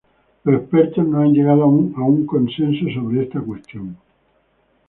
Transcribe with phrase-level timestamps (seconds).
[0.45, 3.97] Los expertos no han llegado a un consenso sobre esta cuestión.